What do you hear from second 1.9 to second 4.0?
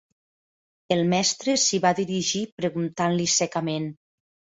dirigir preguntant-li secament